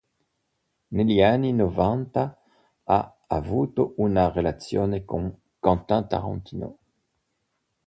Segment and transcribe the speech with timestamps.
[0.95, 2.35] Negli anni novanta
[2.85, 6.77] ha avuto una relazione con Quentin Tarantino.